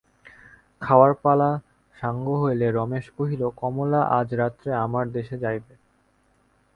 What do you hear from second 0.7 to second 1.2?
খাওয়ার